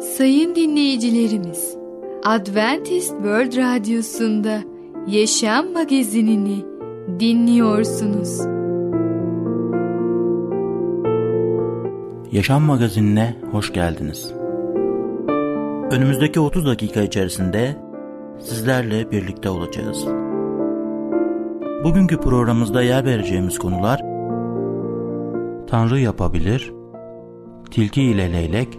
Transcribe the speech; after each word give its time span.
Sayın 0.00 0.54
dinleyicilerimiz, 0.54 1.76
Adventist 2.24 3.10
World 3.10 3.56
Radyosu'nda 3.56 4.58
Yaşam 5.06 5.72
Magazinini 5.72 6.64
dinliyorsunuz. 7.20 8.40
Yaşam 12.32 12.62
Magazinine 12.62 13.36
hoş 13.52 13.72
geldiniz. 13.72 14.32
Önümüzdeki 15.90 16.40
30 16.40 16.66
dakika 16.66 17.00
içerisinde 17.00 17.76
sizlerle 18.38 19.10
birlikte 19.10 19.50
olacağız. 19.50 20.06
Bugünkü 21.84 22.20
programımızda 22.20 22.82
yer 22.82 23.04
vereceğimiz 23.04 23.58
konular 23.58 24.00
Tanrı 25.66 26.00
yapabilir, 26.00 26.72
Tilki 27.70 28.02
ile 28.02 28.32
Leylek, 28.32 28.78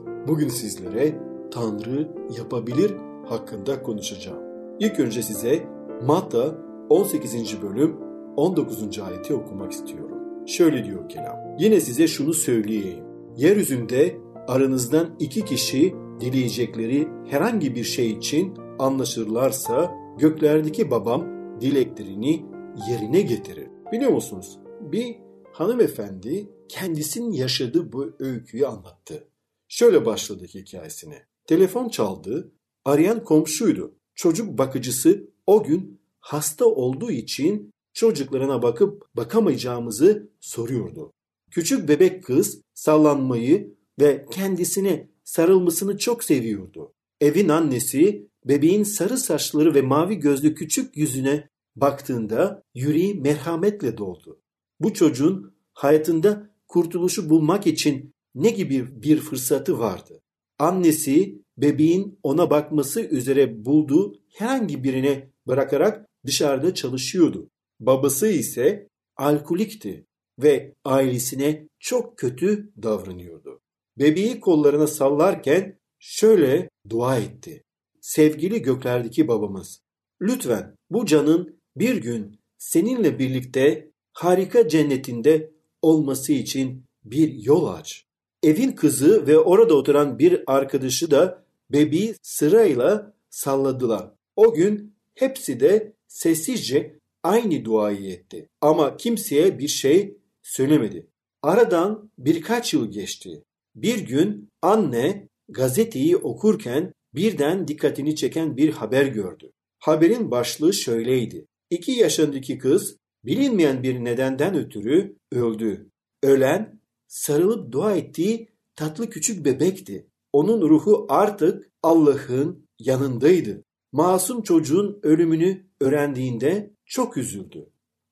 Bugün 0.27 0.49
sizlere 0.49 1.19
Tanrı 1.51 2.11
yapabilir 2.37 2.91
hakkında 3.25 3.83
konuşacağım. 3.83 4.39
İlk 4.79 4.99
önce 4.99 5.23
size 5.23 5.63
Matta 6.01 6.57
18. 6.89 7.61
bölüm 7.61 7.97
19. 8.37 8.99
ayeti 8.99 9.33
okumak 9.33 9.71
istiyorum. 9.71 10.17
Şöyle 10.47 10.85
diyor 10.85 11.09
kelam. 11.09 11.37
Yine 11.59 11.81
size 11.81 12.07
şunu 12.07 12.33
söyleyeyim. 12.33 13.03
Yeryüzünde 13.37 14.17
aranızdan 14.47 15.15
iki 15.19 15.45
kişi 15.45 15.95
dileyecekleri 16.19 17.07
herhangi 17.29 17.75
bir 17.75 17.83
şey 17.83 18.11
için 18.11 18.53
anlaşırlarsa 18.79 19.91
göklerdeki 20.17 20.91
babam 20.91 21.25
dileklerini 21.61 22.45
yerine 22.89 23.21
getirir. 23.21 23.67
Biliyor 23.91 24.11
musunuz? 24.11 24.59
Bir 24.81 25.15
hanımefendi 25.51 26.49
kendisinin 26.69 27.31
yaşadığı 27.31 27.93
bu 27.93 28.11
öyküyü 28.19 28.67
anlattı. 28.67 29.30
Şöyle 29.71 30.05
başladı 30.05 30.45
hikayesine. 30.45 31.25
Telefon 31.47 31.89
çaldı, 31.89 32.51
arayan 32.85 33.23
komşuydu. 33.23 33.95
Çocuk 34.15 34.57
bakıcısı 34.57 35.29
o 35.47 35.63
gün 35.63 36.01
hasta 36.19 36.65
olduğu 36.65 37.11
için 37.11 37.71
çocuklarına 37.93 38.61
bakıp 38.61 39.15
bakamayacağımızı 39.15 40.29
soruyordu. 40.39 41.11
Küçük 41.51 41.89
bebek 41.89 42.23
kız 42.23 42.61
sallanmayı 42.73 43.75
ve 43.99 44.25
kendisine 44.31 45.09
sarılmasını 45.23 45.97
çok 45.97 46.23
seviyordu. 46.23 46.93
Evin 47.21 47.49
annesi 47.49 48.27
bebeğin 48.45 48.83
sarı 48.83 49.17
saçları 49.17 49.75
ve 49.75 49.81
mavi 49.81 50.15
gözlü 50.15 50.55
küçük 50.55 50.97
yüzüne 50.97 51.49
baktığında 51.75 52.63
yüreği 52.75 53.15
merhametle 53.15 53.97
doldu. 53.97 54.41
Bu 54.79 54.93
çocuğun 54.93 55.55
hayatında 55.73 56.49
kurtuluşu 56.67 57.29
bulmak 57.29 57.67
için 57.67 58.13
ne 58.35 58.49
gibi 58.49 59.01
bir 59.01 59.17
fırsatı 59.17 59.79
vardı? 59.79 60.21
Annesi 60.59 61.41
bebeğin 61.57 62.19
ona 62.23 62.49
bakması 62.49 63.01
üzere 63.01 63.65
bulduğu 63.65 64.19
herhangi 64.33 64.83
birine 64.83 65.31
bırakarak 65.47 66.07
dışarıda 66.25 66.73
çalışıyordu. 66.73 67.49
Babası 67.79 68.27
ise 68.27 68.87
alkolikti 69.17 70.05
ve 70.39 70.73
ailesine 70.85 71.67
çok 71.79 72.17
kötü 72.17 72.71
davranıyordu. 72.83 73.61
Bebeği 73.97 74.39
kollarına 74.39 74.87
sallarken 74.87 75.79
şöyle 75.99 76.69
dua 76.89 77.17
etti. 77.17 77.63
Sevgili 78.01 78.61
göklerdeki 78.61 79.27
babamız, 79.27 79.81
lütfen 80.21 80.75
bu 80.89 81.05
canın 81.05 81.61
bir 81.75 81.95
gün 81.95 82.39
seninle 82.57 83.19
birlikte 83.19 83.91
harika 84.13 84.67
cennetinde 84.67 85.51
olması 85.81 86.33
için 86.33 86.85
bir 87.03 87.33
yol 87.33 87.67
aç. 87.67 88.05
Evin 88.43 88.71
kızı 88.71 89.27
ve 89.27 89.37
orada 89.37 89.73
oturan 89.73 90.19
bir 90.19 90.43
arkadaşı 90.47 91.11
da 91.11 91.45
bebeği 91.71 92.15
sırayla 92.21 93.13
salladılar. 93.29 94.11
O 94.35 94.53
gün 94.53 94.95
hepsi 95.15 95.59
de 95.59 95.93
sessizce 96.07 96.99
aynı 97.23 97.65
duayı 97.65 98.11
etti. 98.11 98.49
Ama 98.61 98.97
kimseye 98.97 99.59
bir 99.59 99.67
şey 99.67 100.17
söylemedi. 100.43 101.07
Aradan 101.41 102.11
birkaç 102.17 102.73
yıl 102.73 102.91
geçti. 102.91 103.43
Bir 103.75 103.99
gün 103.99 104.49
anne 104.61 105.27
gazeteyi 105.49 106.17
okurken 106.17 106.93
birden 107.15 107.67
dikkatini 107.67 108.15
çeken 108.15 108.57
bir 108.57 108.69
haber 108.69 109.05
gördü. 109.05 109.51
Haberin 109.79 110.31
başlığı 110.31 110.73
şöyleydi. 110.73 111.45
İki 111.69 111.91
yaşındaki 111.91 112.57
kız 112.57 112.97
bilinmeyen 113.25 113.83
bir 113.83 114.03
nedenden 114.03 114.55
ötürü 114.55 115.15
öldü. 115.31 115.89
Ölen 116.23 116.80
sarılıp 117.11 117.71
dua 117.71 117.95
ettiği 117.95 118.49
tatlı 118.75 119.09
küçük 119.09 119.45
bebekti. 119.45 120.07
Onun 120.33 120.69
ruhu 120.69 121.05
artık 121.09 121.71
Allah'ın 121.83 122.67
yanındaydı. 122.79 123.63
Masum 123.91 124.41
çocuğun 124.41 124.99
ölümünü 125.03 125.67
öğrendiğinde 125.81 126.73
çok 126.85 127.17
üzüldü. 127.17 127.69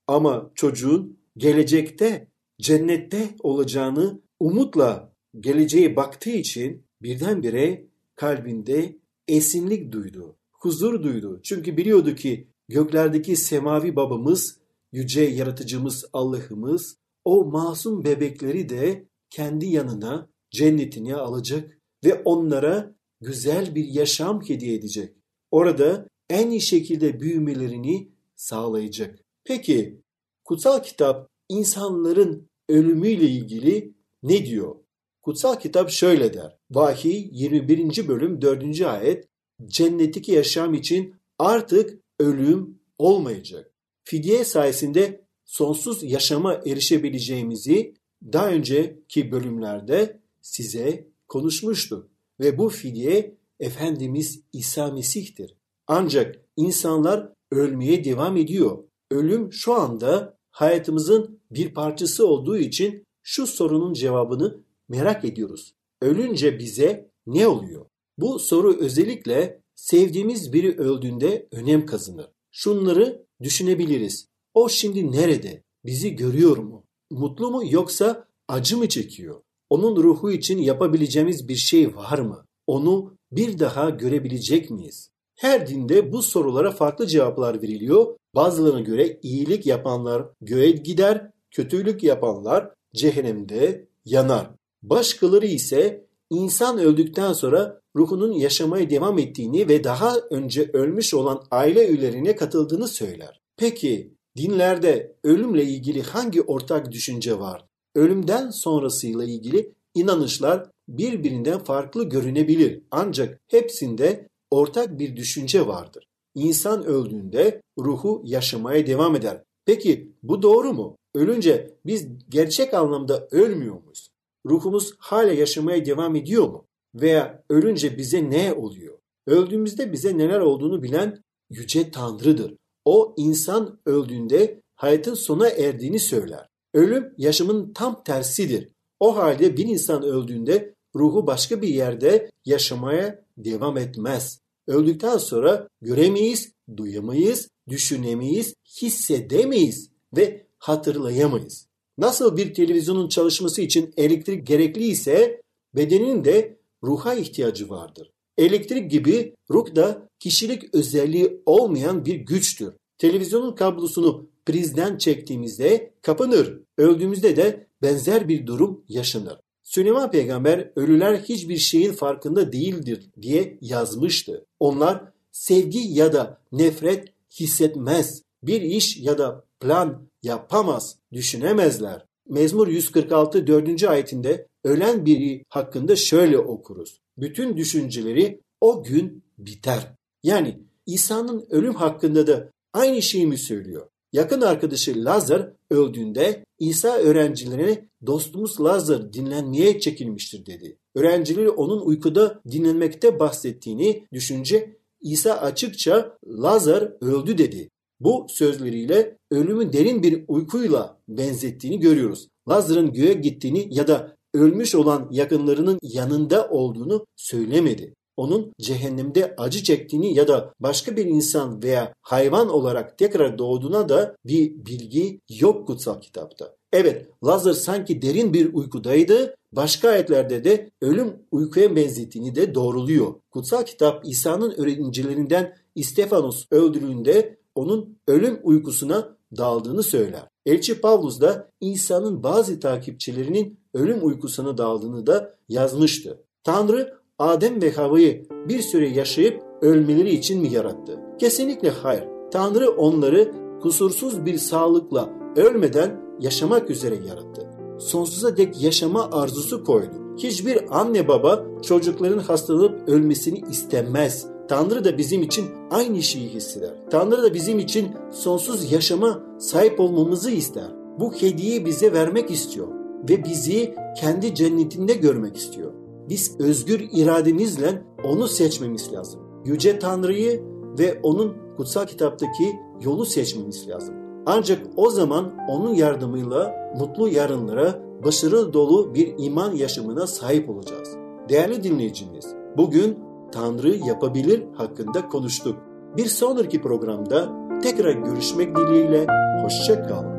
Ama 0.08 0.52
çocuğun 0.56 1.20
gelecekte 1.38 2.28
cennette 2.62 3.36
olacağını 3.40 4.22
umutla 4.40 5.14
geleceğe 5.40 5.96
baktığı 5.96 6.30
için 6.30 6.86
birdenbire 7.02 7.88
kalbinde 8.16 9.00
esinlik 9.28 9.92
duydu, 9.92 10.36
huzur 10.52 11.04
duydu. 11.04 11.40
Çünkü 11.44 11.78
biliyordu 11.78 12.16
ki 12.16 12.48
göklerdeki 12.68 13.36
semavi 13.36 13.96
babamız, 13.96 14.60
yüce 14.92 15.22
yaratıcımız 15.22 16.06
Allah'ımız 16.14 17.00
o 17.30 17.46
masum 17.46 18.04
bebekleri 18.04 18.70
de 18.70 19.08
kendi 19.30 19.66
yanına 19.66 20.30
cennetine 20.52 21.16
alacak 21.16 21.78
ve 22.06 22.22
onlara 22.26 22.96
güzel 23.22 23.76
bir 23.76 23.86
yaşam 23.86 24.42
hediye 24.48 24.76
edecek. 24.76 25.16
Orada 25.52 26.08
en 26.30 26.50
iyi 26.52 26.62
şekilde 26.62 27.20
büyümelerini 27.20 28.12
sağlayacak. 28.36 29.20
Peki 29.44 30.02
kutsal 30.44 30.84
kitap 30.84 31.30
insanların 31.50 32.50
ölümüyle 32.70 33.26
ilgili 33.30 33.94
ne 34.24 34.46
diyor? 34.46 34.76
Kutsal 35.22 35.60
kitap 35.60 35.90
şöyle 35.90 36.34
der. 36.34 36.58
Vahiy 36.72 37.30
21. 37.32 38.08
bölüm 38.08 38.42
4. 38.42 38.82
ayet 38.82 39.28
cennetteki 39.66 40.32
yaşam 40.32 40.74
için 40.74 41.16
artık 41.38 42.00
ölüm 42.20 42.80
olmayacak. 42.98 43.72
Fidye 44.04 44.46
sayesinde 44.46 45.29
sonsuz 45.50 46.04
yaşama 46.04 46.54
erişebileceğimizi 46.54 47.94
daha 48.34 48.50
önceki 48.50 49.32
bölümlerde 49.32 50.20
size 50.42 51.08
konuşmuştuk. 51.28 52.10
Ve 52.40 52.58
bu 52.58 52.70
fidye 52.70 53.38
Efendimiz 53.60 54.42
İsa 54.54 54.92
Mesih'tir. 54.92 55.56
Ancak 55.88 56.36
insanlar 56.58 57.34
ölmeye 57.52 58.04
devam 58.04 58.38
ediyor. 58.38 58.84
Ölüm 59.12 59.54
şu 59.54 59.74
anda 59.74 60.38
hayatımızın 60.52 61.40
bir 61.52 61.74
parçası 61.74 62.28
olduğu 62.28 62.58
için 62.58 63.04
şu 63.24 63.48
sorunun 63.48 63.94
cevabını 63.94 64.64
merak 64.90 65.26
ediyoruz. 65.26 65.74
Ölünce 66.02 66.60
bize 66.60 67.12
ne 67.28 67.48
oluyor? 67.48 67.86
Bu 68.18 68.40
soru 68.40 68.78
özellikle 68.80 69.62
sevdiğimiz 69.76 70.54
biri 70.54 70.78
öldüğünde 70.78 71.48
önem 71.52 71.86
kazanır. 71.86 72.28
Şunları 72.52 73.26
düşünebiliriz. 73.42 74.29
O 74.60 74.70
şimdi 74.70 75.12
nerede? 75.12 75.64
Bizi 75.86 76.16
görüyor 76.16 76.58
mu? 76.58 76.84
Mutlu 77.12 77.52
mu 77.52 77.62
yoksa 77.70 78.28
acı 78.48 78.78
mı 78.78 78.90
çekiyor? 78.90 79.42
Onun 79.70 80.04
ruhu 80.04 80.32
için 80.32 80.58
yapabileceğimiz 80.58 81.48
bir 81.48 81.56
şey 81.56 81.96
var 81.96 82.20
mı? 82.20 82.46
onu 82.68 83.18
bir 83.32 83.60
daha 83.60 83.90
görebilecek 83.90 84.70
miyiz? 84.70 85.10
Her 85.36 85.68
dinde 85.68 86.12
bu 86.12 86.22
sorulara 86.22 86.72
farklı 86.72 87.08
cevaplar 87.08 87.62
veriliyor. 87.62 88.16
Bazılarına 88.36 88.80
göre 88.80 89.20
iyilik 89.22 89.66
yapanlar 89.66 90.26
göğe 90.42 90.72
gider, 90.72 91.32
kötülük 91.52 92.04
yapanlar 92.04 92.70
cehennemde 92.96 93.88
yanar. 94.06 94.52
Başkaları 94.84 95.46
ise 95.46 96.06
insan 96.30 96.80
öldükten 96.80 97.34
sonra 97.34 97.82
ruhunun 97.96 98.32
yaşamaya 98.32 98.90
devam 98.90 99.20
ettiğini 99.20 99.68
ve 99.70 99.84
daha 99.84 100.18
önce 100.18 100.70
ölmüş 100.74 101.14
olan 101.14 101.44
aile 101.52 101.88
üyelerine 101.88 102.36
katıldığını 102.36 102.88
söyler. 102.88 103.42
Peki 103.58 104.19
dinlerde 104.40 105.16
ölümle 105.24 105.64
ilgili 105.64 106.02
hangi 106.02 106.42
ortak 106.42 106.92
düşünce 106.92 107.40
var? 107.40 107.66
Ölümden 107.96 108.50
sonrasıyla 108.50 109.24
ilgili 109.24 109.74
inanışlar 109.94 110.70
birbirinden 110.88 111.60
farklı 111.60 112.10
görünebilir 112.10 112.82
ancak 112.92 113.42
hepsinde 113.48 114.28
ortak 114.52 115.00
bir 115.00 115.16
düşünce 115.16 115.68
vardır. 115.68 116.08
İnsan 116.36 116.86
öldüğünde 116.86 117.62
ruhu 117.80 118.22
yaşamaya 118.26 118.88
devam 118.88 119.16
eder. 119.16 119.44
Peki 119.66 120.12
bu 120.24 120.42
doğru 120.42 120.74
mu? 120.74 120.98
Ölünce 121.16 121.78
biz 121.86 122.08
gerçek 122.30 122.74
anlamda 122.74 123.28
ölmüyor 123.32 123.84
muyuz? 123.84 124.10
Ruhumuz 124.46 124.94
hala 124.98 125.32
yaşamaya 125.32 125.86
devam 125.86 126.16
ediyor 126.16 126.50
mu? 126.50 126.66
Veya 126.96 127.44
ölünce 127.50 127.98
bize 127.98 128.30
ne 128.30 128.54
oluyor? 128.54 128.98
Öldüğümüzde 129.28 129.92
bize 129.92 130.18
neler 130.18 130.40
olduğunu 130.40 130.84
bilen 130.84 131.24
yüce 131.50 131.92
Tanrı'dır. 131.92 132.59
O 132.92 133.14
insan 133.18 133.80
öldüğünde 133.86 134.62
hayatın 134.76 135.14
sona 135.14 135.50
erdiğini 135.50 136.00
söyler. 136.00 136.48
Ölüm 136.74 137.14
yaşamın 137.18 137.74
tam 137.74 138.04
tersidir. 138.04 138.70
O 139.00 139.16
halde 139.16 139.58
bir 139.58 139.66
insan 139.66 140.04
öldüğünde 140.04 140.76
ruhu 140.96 141.28
başka 141.28 141.62
bir 141.62 141.68
yerde 141.68 142.32
yaşamaya 142.46 143.26
devam 143.38 143.78
etmez. 143.78 144.40
Öldükten 144.68 145.18
sonra 145.18 145.68
göremeyiz, 145.82 146.52
duyamayız, 146.78 147.50
düşünemeyiz, 147.70 148.54
hissedemeyiz 148.82 149.90
ve 150.18 150.48
hatırlayamayız. 150.58 151.68
Nasıl 151.98 152.38
bir 152.38 152.54
televizyonun 152.54 153.10
çalışması 153.10 153.62
için 153.62 153.94
elektrik 153.98 154.48
gerekli 154.48 154.84
ise 154.84 155.42
bedenin 155.76 156.26
de 156.26 156.58
ruha 156.84 157.14
ihtiyacı 157.14 157.70
vardır. 157.70 158.12
Elektrik 158.38 158.92
gibi 158.92 159.36
ruh 159.52 159.76
da 159.76 160.10
kişilik 160.20 160.76
özelliği 160.76 161.42
olmayan 161.46 162.06
bir 162.06 162.16
güçtür. 162.16 162.74
Televizyonun 163.00 163.56
kablosunu 163.56 164.30
prizden 164.46 164.98
çektiğimizde 164.98 165.94
kapanır. 166.02 166.60
Öldüğümüzde 166.78 167.36
de 167.36 167.68
benzer 167.82 168.28
bir 168.28 168.48
durum 168.48 168.84
yaşanır. 168.88 169.40
Süleyman 169.64 170.12
peygamber 170.12 170.72
ölüler 170.76 171.18
hiçbir 171.18 171.58
şeyin 171.58 171.94
farkında 171.94 172.52
değildir 172.52 173.10
diye 173.22 173.58
yazmıştı. 173.62 174.46
Onlar 174.60 175.04
sevgi 175.32 175.80
ya 175.80 176.14
da 176.14 176.42
nefret 176.52 177.14
hissetmez. 177.40 178.22
Bir 178.44 178.62
iş 178.62 178.98
ya 178.98 179.18
da 179.18 179.44
plan 179.60 180.08
yapamaz, 180.24 180.96
düşünemezler. 181.14 182.06
Mezmur 182.30 182.68
146 182.68 183.48
4. 183.48 183.84
ayetinde 183.84 184.48
ölen 184.64 185.06
biri 185.06 185.44
hakkında 185.50 185.96
şöyle 185.96 186.38
okuruz. 186.38 187.02
Bütün 187.18 187.58
düşünceleri 187.58 188.42
o 188.62 188.84
gün 188.84 189.24
biter. 189.38 189.96
Yani 190.24 190.60
İsa'nın 190.86 191.46
ölüm 191.50 191.74
hakkında 191.74 192.28
da 192.28 192.52
aynı 192.74 193.02
şeyi 193.02 193.28
mi 193.28 193.38
söylüyor? 193.38 193.88
Yakın 194.14 194.42
arkadaşı 194.42 195.06
Lazar 195.06 195.54
öldüğünde 195.70 196.46
İsa 196.60 196.98
öğrencilerine 196.98 197.90
dostumuz 198.06 198.62
Lazar 198.62 199.14
dinlenmeye 199.14 199.80
çekilmiştir 199.80 200.46
dedi. 200.46 200.78
Öğrencileri 200.96 201.50
onun 201.50 201.82
uykuda 201.82 202.42
dinlenmekte 202.52 203.20
bahsettiğini 203.20 204.08
düşünce 204.14 204.78
İsa 205.02 205.34
açıkça 205.34 206.18
Lazar 206.28 206.94
öldü 207.02 207.38
dedi. 207.38 207.70
Bu 208.00 208.26
sözleriyle 208.30 209.18
ölümü 209.32 209.74
derin 209.74 210.04
bir 210.04 210.24
uykuyla 210.28 211.00
benzettiğini 211.08 211.80
görüyoruz. 211.80 212.28
Lazar'ın 212.50 212.94
göğe 212.94 213.14
gittiğini 213.14 213.68
ya 213.72 213.88
da 213.88 214.16
ölmüş 214.34 214.76
olan 214.76 215.08
yakınlarının 215.12 215.80
yanında 215.82 216.50
olduğunu 216.50 217.06
söylemedi 217.16 217.94
onun 218.20 218.54
cehennemde 218.62 219.36
acı 219.38 219.64
çektiğini 219.64 220.14
ya 220.14 220.28
da 220.28 220.54
başka 220.60 220.98
bir 220.98 221.06
insan 221.06 221.64
veya 221.64 221.94
hayvan 222.02 222.50
olarak 222.50 222.98
tekrar 222.98 223.38
doğduğuna 223.38 223.90
da 223.90 224.16
bir 224.26 224.66
bilgi 224.66 225.22
yok 225.30 225.68
kutsal 225.68 226.02
kitapta. 226.02 226.56
Evet 226.74 227.10
Lazar 227.26 227.54
sanki 227.54 228.02
derin 228.02 228.34
bir 228.34 228.54
uykudaydı. 228.54 229.36
Başka 229.52 229.90
ayetlerde 229.90 230.44
de 230.44 230.70
ölüm 230.82 231.14
uykuya 231.32 231.76
benzettiğini 231.76 232.36
de 232.36 232.56
doğruluyor. 232.56 233.14
Kutsal 233.32 233.64
kitap 233.64 234.06
İsa'nın 234.06 234.52
öğrencilerinden 234.58 235.58
İstefanos 235.76 236.46
öldürüldüğünde 236.52 237.38
onun 237.56 237.98
ölüm 238.08 238.40
uykusuna 238.44 239.18
daldığını 239.38 239.84
söyler. 239.84 240.24
Elçi 240.46 240.82
Pavlus 240.82 241.22
da 241.22 241.50
İsa'nın 241.62 242.24
bazı 242.24 242.60
takipçilerinin 242.60 243.60
ölüm 243.74 244.06
uykusuna 244.08 244.58
daldığını 244.58 245.08
da 245.08 245.36
yazmıştı. 245.50 246.24
Tanrı 246.44 246.99
Adem 247.20 247.62
ve 247.62 247.72
Havva'yı 247.72 248.26
bir 248.50 248.62
süre 248.62 248.90
yaşayıp 248.90 249.44
ölmeleri 249.62 250.10
için 250.10 250.42
mi 250.42 250.54
yarattı? 250.54 251.00
Kesinlikle 251.20 251.70
hayır. 251.70 252.04
Tanrı 252.32 252.70
onları 252.70 253.32
kusursuz 253.62 254.26
bir 254.26 254.38
sağlıkla 254.38 255.10
ölmeden 255.36 256.02
yaşamak 256.20 256.70
üzere 256.70 256.96
yarattı. 256.96 257.48
Sonsuza 257.80 258.38
dek 258.38 258.62
yaşama 258.62 259.10
arzusu 259.12 259.64
koydu. 259.64 260.16
Hiçbir 260.18 260.80
anne 260.80 261.08
baba 261.08 261.46
çocukların 261.62 262.20
hastalanıp 262.20 262.90
ölmesini 262.90 263.44
istemez. 263.52 264.28
Tanrı 264.48 264.84
da 264.84 264.98
bizim 264.98 265.24
için 265.24 265.46
aynı 265.72 266.04
şeyi 266.04 266.30
hisseder. 266.30 266.74
Tanrı 266.92 267.24
da 267.24 267.34
bizim 267.34 267.60
için 267.60 267.88
sonsuz 268.12 268.72
yaşama 268.72 269.24
sahip 269.40 269.80
olmamızı 269.80 270.32
ister. 270.32 270.68
Bu 271.00 271.14
hediyeyi 271.14 271.66
bize 271.66 271.94
vermek 271.94 272.32
istiyor 272.32 272.68
ve 273.10 273.24
bizi 273.24 273.76
kendi 274.02 274.36
cennetinde 274.36 274.94
görmek 274.94 275.38
istiyor 275.38 275.79
biz 276.10 276.40
özgür 276.40 276.88
irademizle 276.92 277.84
onu 278.04 278.28
seçmemiz 278.28 278.94
lazım. 278.94 279.22
Yüce 279.46 279.80
Tanrı'yı 279.80 280.44
ve 280.80 281.00
onun 281.04 281.34
kutsal 281.58 281.86
kitaptaki 281.86 282.60
yolu 282.82 283.06
seçmemiz 283.06 283.70
lazım. 283.70 283.96
Ancak 284.26 284.62
o 284.76 284.90
zaman 284.90 285.32
onun 285.50 285.74
yardımıyla 285.74 286.56
mutlu 286.80 287.08
yarınlara, 287.08 287.80
başarı 288.06 288.54
dolu 288.54 288.94
bir 288.96 289.14
iman 289.18 289.56
yaşamına 289.56 290.08
sahip 290.08 290.50
olacağız. 290.50 290.96
Değerli 291.30 291.64
dinleyicimiz, 291.64 292.26
bugün 292.58 293.00
Tanrı 293.32 293.76
yapabilir 293.76 294.44
hakkında 294.54 295.08
konuştuk. 295.08 295.56
Bir 295.98 296.06
sonraki 296.06 296.62
programda 296.62 297.30
tekrar 297.62 297.94
görüşmek 297.94 298.56
dileğiyle, 298.56 299.08
hoşçakalın. 299.44 300.19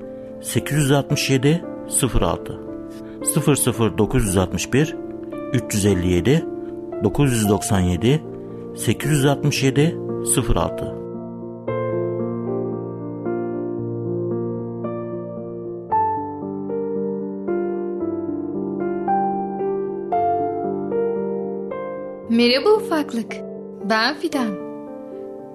867 0.41 1.63
06 1.87 2.59
00 3.23 3.97
961 3.97 4.95
357 5.53 6.45
997 7.03 8.21
867 8.75 9.97
06 10.55 11.01
Merhaba 22.29 22.69
ufaklık. 22.69 23.35
Ben 23.89 24.15
Fidan. 24.15 24.55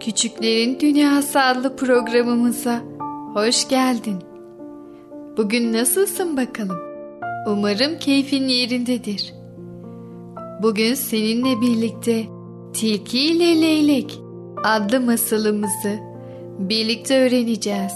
Küçüklerin 0.00 0.80
Dünyası 0.80 1.40
adlı 1.40 1.76
programımıza 1.76 2.80
hoş 3.34 3.68
geldin. 3.68 4.25
Bugün 5.36 5.72
nasılsın 5.72 6.36
bakalım? 6.36 6.78
Umarım 7.46 7.98
keyfin 7.98 8.48
yerindedir. 8.48 9.34
Bugün 10.62 10.94
seninle 10.94 11.60
birlikte 11.60 12.24
Tilki 12.74 13.20
ile 13.20 13.60
Leylek 13.60 14.20
adlı 14.64 15.00
masalımızı 15.00 15.98
birlikte 16.58 17.18
öğreneceğiz. 17.18 17.92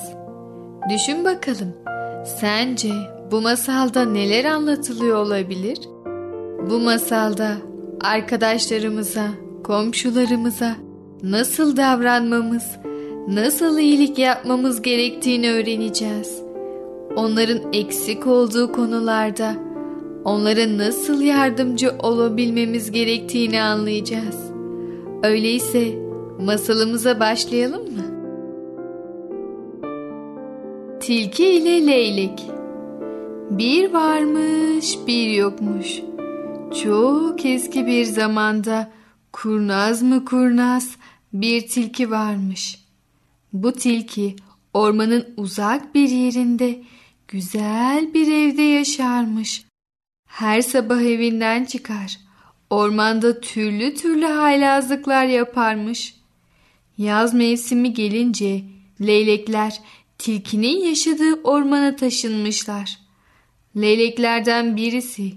Düşün 0.90 1.24
bakalım. 1.24 1.74
Sence 2.40 2.92
bu 3.30 3.40
masalda 3.40 4.04
neler 4.04 4.44
anlatılıyor 4.44 5.16
olabilir? 5.16 5.78
Bu 6.70 6.80
masalda 6.80 7.52
arkadaşlarımıza, 8.00 9.26
komşularımıza 9.64 10.76
nasıl 11.22 11.76
davranmamız, 11.76 12.66
nasıl 13.28 13.78
iyilik 13.78 14.18
yapmamız 14.18 14.82
gerektiğini 14.82 15.50
öğreneceğiz. 15.50 16.49
Onların 17.16 17.72
eksik 17.72 18.26
olduğu 18.26 18.72
konularda 18.72 19.56
onlara 20.24 20.78
nasıl 20.78 21.20
yardımcı 21.20 21.90
olabilmemiz 21.98 22.90
gerektiğini 22.90 23.62
anlayacağız. 23.62 24.36
Öyleyse 25.22 25.94
masalımıza 26.40 27.20
başlayalım 27.20 27.82
mı? 27.82 28.10
Tilki 31.00 31.46
ile 31.46 31.86
Leylek 31.86 32.46
Bir 33.50 33.92
varmış 33.92 34.98
bir 35.06 35.30
yokmuş. 35.30 36.00
Çok 36.82 37.44
eski 37.44 37.86
bir 37.86 38.04
zamanda 38.04 38.90
kurnaz 39.32 40.02
mı 40.02 40.24
kurnaz 40.24 40.96
bir 41.32 41.68
tilki 41.68 42.10
varmış. 42.10 42.84
Bu 43.52 43.72
tilki 43.72 44.36
ormanın 44.74 45.26
uzak 45.36 45.94
bir 45.94 46.08
yerinde 46.08 46.82
güzel 47.30 48.14
bir 48.14 48.32
evde 48.32 48.62
yaşarmış. 48.62 49.64
Her 50.26 50.62
sabah 50.62 51.00
evinden 51.00 51.64
çıkar. 51.64 52.18
Ormanda 52.70 53.40
türlü 53.40 53.94
türlü 53.94 54.26
haylazlıklar 54.26 55.24
yaparmış. 55.24 56.14
Yaz 56.98 57.34
mevsimi 57.34 57.94
gelince 57.94 58.64
leylekler 59.00 59.80
tilkinin 60.18 60.84
yaşadığı 60.84 61.42
ormana 61.42 61.96
taşınmışlar. 61.96 62.98
Leyleklerden 63.76 64.76
birisi 64.76 65.32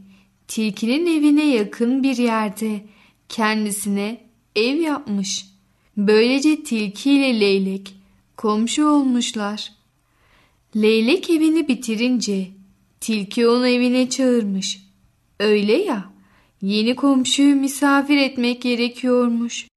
tilkinin 0.48 1.06
evine 1.20 1.46
yakın 1.46 2.04
bir 2.04 2.18
yerde 2.18 2.86
kendisine 3.30 4.22
ev 4.56 4.76
yapmış. 4.76 5.46
Böylece 5.98 6.64
tilki 6.64 7.12
ile 7.12 7.40
leylek 7.40 7.96
komşu 8.38 8.86
olmuşlar. 8.86 9.83
Leylek 10.76 11.30
evini 11.30 11.68
bitirince 11.68 12.48
tilki 13.00 13.48
onu 13.48 13.68
evine 13.68 14.10
çağırmış. 14.10 14.80
Öyle 15.40 15.74
ya 15.74 16.14
yeni 16.62 16.96
komşuyu 16.96 17.56
misafir 17.56 18.18
etmek 18.18 18.62
gerekiyormuş. 18.62 19.68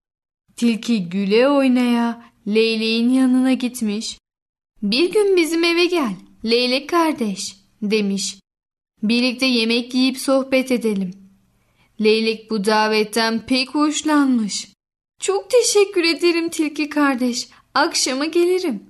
Tilki 0.57 1.09
güle 1.09 1.49
oynaya 1.49 2.33
leyleğin 2.49 3.11
yanına 3.11 3.53
gitmiş. 3.53 4.19
Bir 4.83 5.13
gün 5.13 5.37
bizim 5.37 5.65
eve 5.65 5.85
gel 5.85 6.15
leylek 6.45 6.89
kardeş 6.89 7.57
demiş. 7.83 8.37
Birlikte 9.03 9.47
yemek 9.47 9.95
yiyip 9.95 10.19
sohbet 10.19 10.73
edelim. 10.73 11.11
Leylek 12.01 12.51
bu 12.51 12.65
davetten 12.65 13.47
pek 13.47 13.75
hoşlanmış. 13.75 14.69
Çok 15.21 15.51
teşekkür 15.51 16.05
ederim 16.05 16.49
tilki 16.49 16.89
kardeş. 16.89 17.49
Akşama 17.75 18.25
gelirim 18.25 18.83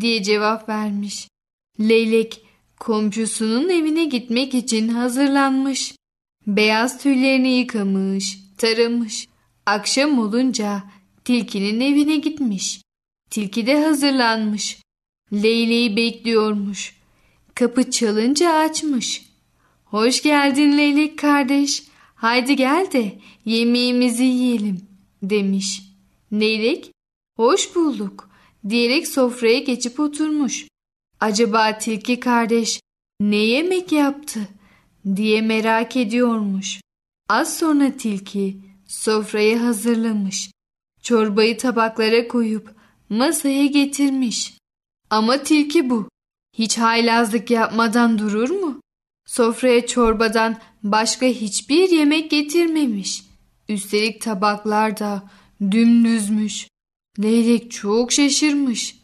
diye 0.00 0.22
cevap 0.22 0.68
vermiş. 0.68 1.28
Leylek 1.80 2.40
komşusunun 2.80 3.68
evine 3.68 4.04
gitmek 4.04 4.54
için 4.54 4.88
hazırlanmış. 4.88 5.94
Beyaz 6.46 7.02
tüylerini 7.02 7.48
yıkamış, 7.58 8.38
taramış. 8.58 9.28
Akşam 9.66 10.18
olunca 10.18 10.84
tilkinin 11.24 11.80
evine 11.80 12.16
gitmiş. 12.16 12.82
Tilki 13.30 13.66
de 13.66 13.84
hazırlanmış. 13.84 14.78
Leyleği 15.32 15.96
bekliyormuş. 15.96 16.96
Kapı 17.54 17.90
çalınca 17.90 18.50
açmış. 18.52 19.22
Hoş 19.84 20.22
geldin 20.22 20.78
Leylek 20.78 21.18
kardeş. 21.18 21.82
Haydi 22.14 22.56
gel 22.56 22.92
de 22.92 23.18
yemeğimizi 23.44 24.24
yiyelim 24.24 24.80
demiş. 25.22 25.82
Leylek 26.32 26.90
hoş 27.36 27.74
bulduk 27.74 28.30
diyerek 28.68 29.08
sofraya 29.08 29.58
geçip 29.58 30.00
oturmuş. 30.00 30.66
Acaba 31.22 31.78
tilki 31.78 32.20
kardeş 32.20 32.80
ne 33.20 33.36
yemek 33.36 33.92
yaptı 33.92 34.48
diye 35.16 35.42
merak 35.42 35.96
ediyormuş. 35.96 36.80
Az 37.28 37.58
sonra 37.58 37.96
tilki 37.96 38.56
sofrayı 38.86 39.58
hazırlamış. 39.58 40.50
Çorbayı 41.02 41.58
tabaklara 41.58 42.28
koyup 42.28 42.74
masaya 43.08 43.66
getirmiş. 43.66 44.54
Ama 45.10 45.42
tilki 45.42 45.90
bu. 45.90 46.08
Hiç 46.58 46.78
haylazlık 46.78 47.50
yapmadan 47.50 48.18
durur 48.18 48.50
mu? 48.50 48.80
Sofraya 49.26 49.86
çorbadan 49.86 50.58
başka 50.82 51.26
hiçbir 51.26 51.90
yemek 51.90 52.30
getirmemiş. 52.30 53.22
Üstelik 53.68 54.20
tabaklar 54.20 54.98
da 54.98 55.30
dümdüzmüş. 55.70 56.68
Leylek 57.18 57.70
çok 57.70 58.12
şaşırmış. 58.12 59.01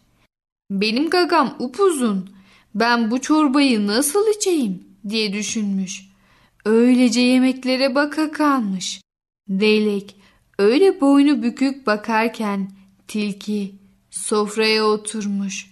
Benim 0.71 1.11
gagam 1.11 1.57
upuzun. 1.59 2.31
Ben 2.75 3.11
bu 3.11 3.21
çorbayı 3.21 3.87
nasıl 3.87 4.29
içeyim 4.37 4.85
diye 5.09 5.33
düşünmüş. 5.33 6.09
Öylece 6.65 7.21
yemeklere 7.21 7.95
baka 7.95 8.31
kalmış. 8.31 9.01
Leylek 9.51 10.17
öyle 10.59 11.01
boynu 11.01 11.43
bükük 11.43 11.87
bakarken 11.87 12.71
tilki 13.09 13.75
sofraya 14.11 14.85
oturmuş. 14.85 15.71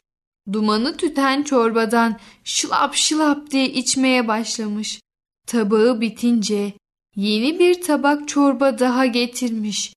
Dumanı 0.52 0.96
tüten 0.96 1.42
çorbadan 1.42 2.18
şılap 2.44 2.94
şılap 2.94 3.50
diye 3.50 3.68
içmeye 3.72 4.28
başlamış. 4.28 5.00
Tabağı 5.46 6.00
bitince 6.00 6.72
yeni 7.16 7.58
bir 7.58 7.82
tabak 7.82 8.28
çorba 8.28 8.78
daha 8.78 9.06
getirmiş. 9.06 9.92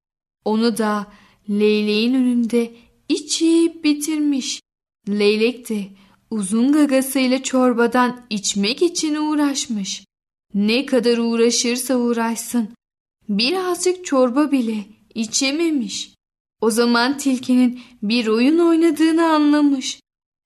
Onu 0.45 0.77
da 0.77 1.07
leyleğin 1.49 2.13
önünde 2.13 2.75
içip 3.09 3.83
bitirmiş. 3.83 4.61
Leylek 5.09 5.69
de 5.69 5.87
uzun 6.31 6.71
gagasıyla 6.71 7.43
çorbadan 7.43 8.21
içmek 8.29 8.81
için 8.81 9.15
uğraşmış. 9.15 10.05
Ne 10.53 10.85
kadar 10.85 11.17
uğraşırsa 11.17 11.95
uğraşsın 11.95 12.69
birazcık 13.29 14.05
çorba 14.05 14.51
bile 14.51 14.85
içememiş. 15.15 16.13
O 16.61 16.71
zaman 16.71 17.17
tilkinin 17.17 17.81
bir 18.03 18.27
oyun 18.27 18.59
oynadığını 18.59 19.25
anlamış. 19.25 19.99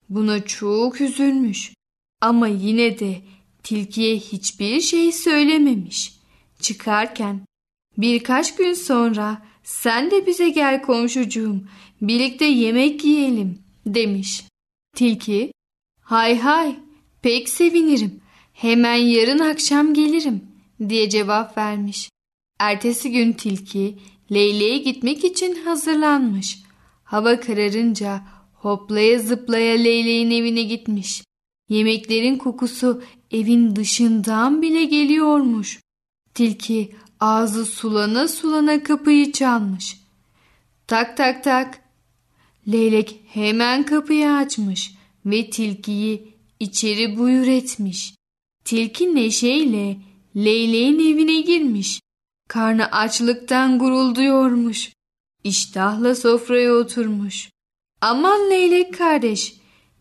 Buna 0.08 0.44
çok 0.44 1.00
üzülmüş. 1.00 1.74
Ama 2.20 2.48
yine 2.48 2.98
de 2.98 3.22
tilkiye 3.62 4.16
hiçbir 4.16 4.80
şey 4.80 5.12
söylememiş. 5.12 6.14
Çıkarken 6.60 7.40
birkaç 7.98 8.56
gün 8.56 8.74
sonra 8.74 9.42
sen 9.62 10.10
de 10.10 10.26
bize 10.26 10.48
gel 10.48 10.82
komşucuğum 10.82 11.60
birlikte 12.02 12.44
yemek 12.44 13.04
yiyelim 13.04 13.58
demiş. 13.86 14.44
Tilki 14.94 15.52
hay 16.00 16.38
hay 16.38 16.76
pek 17.22 17.48
sevinirim 17.48 18.20
hemen 18.52 18.94
yarın 18.96 19.38
akşam 19.38 19.94
gelirim 19.94 20.44
diye 20.88 21.10
cevap 21.10 21.58
vermiş. 21.58 22.10
Ertesi 22.58 23.10
gün 23.10 23.32
tilki 23.32 23.98
Leyle'ye 24.32 24.78
gitmek 24.78 25.24
için 25.24 25.64
hazırlanmış. 25.64 26.58
Hava 27.04 27.40
kararınca 27.40 28.22
hoplaya 28.54 29.18
zıplaya 29.18 29.74
Leyleğin 29.74 30.30
evine 30.30 30.62
gitmiş. 30.62 31.22
Yemeklerin 31.68 32.36
kokusu 32.38 33.02
evin 33.30 33.76
dışından 33.76 34.62
bile 34.62 34.84
geliyormuş. 34.84 35.80
Tilki 36.34 36.94
ağzı 37.20 37.66
sulana 37.66 38.28
sulana 38.28 38.82
kapıyı 38.82 39.32
çalmış. 39.32 39.96
Tak 40.86 41.16
tak 41.16 41.44
tak. 41.44 41.83
Leylek 42.68 43.20
hemen 43.28 43.86
kapıyı 43.86 44.32
açmış 44.32 44.94
ve 45.26 45.50
tilkiyi 45.50 46.34
içeri 46.60 47.18
buyur 47.18 47.46
etmiş. 47.46 48.14
Tilki 48.64 49.14
neşeyle 49.14 49.96
Leyleğin 50.36 50.98
evine 50.98 51.40
girmiş. 51.40 52.00
Karnı 52.48 52.92
açlıktan 52.92 53.78
gurulduyormuş. 53.78 54.92
İştahla 55.44 56.14
sofraya 56.14 56.72
oturmuş. 56.72 57.50
Aman 58.00 58.50
leylek 58.50 58.98
kardeş 58.98 59.54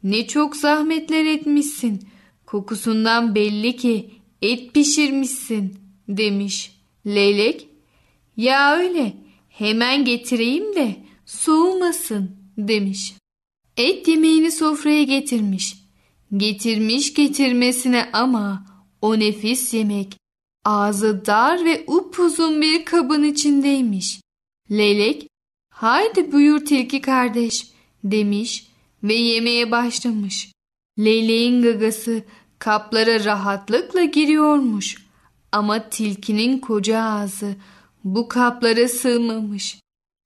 ne 0.03 0.27
çok 0.27 0.55
zahmetler 0.55 1.25
etmişsin. 1.25 2.07
Kokusundan 2.45 3.35
belli 3.35 3.75
ki 3.75 4.09
et 4.41 4.73
pişirmişsin 4.73 5.77
demiş. 6.07 6.71
Leylek 7.05 7.67
ya 8.37 8.75
öyle 8.77 9.13
hemen 9.49 10.05
getireyim 10.05 10.75
de 10.75 10.95
soğumasın 11.25 12.42
demiş. 12.57 13.13
Et 13.77 14.07
yemeğini 14.07 14.51
sofraya 14.51 15.03
getirmiş. 15.03 15.75
Getirmiş 16.37 17.13
getirmesine 17.13 18.09
ama 18.13 18.65
o 19.01 19.19
nefis 19.19 19.73
yemek 19.73 20.17
ağzı 20.65 21.25
dar 21.25 21.65
ve 21.65 21.83
upuzun 21.87 22.61
bir 22.61 22.85
kabın 22.85 23.23
içindeymiş. 23.23 24.21
Leylek 24.71 25.27
Haydi 25.73 26.31
buyur 26.31 26.65
tilki 26.65 27.01
kardeş 27.01 27.67
demiş 28.03 28.67
ve 29.03 29.13
yemeye 29.13 29.71
başlamış. 29.71 30.51
Leyleğin 30.99 31.61
gagası 31.61 32.23
kaplara 32.59 33.25
rahatlıkla 33.25 34.03
giriyormuş. 34.03 35.03
Ama 35.51 35.89
tilkinin 35.89 36.59
koca 36.59 37.01
ağzı 37.01 37.55
bu 38.03 38.27
kaplara 38.27 38.87
sığmamış. 38.87 39.79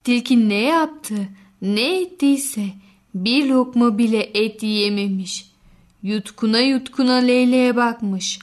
Tilki 0.03 0.49
ne 0.49 0.61
yaptı, 0.61 1.15
ne 1.61 2.01
ettiyse 2.01 2.65
bir 3.15 3.45
lokma 3.45 3.97
bile 3.97 4.29
et 4.33 4.63
yiyememiş. 4.63 5.45
Yutkuna 6.03 6.59
yutkuna 6.59 7.15
leyleğe 7.15 7.75
bakmış. 7.75 8.39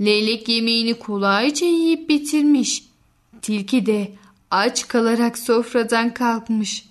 Leylek 0.00 0.48
yemeğini 0.48 0.94
kolayca 0.94 1.66
yiyip 1.66 2.08
bitirmiş. 2.08 2.84
Tilki 3.42 3.86
de 3.86 4.12
aç 4.50 4.88
kalarak 4.88 5.38
sofradan 5.38 6.14
kalkmış. 6.14 6.84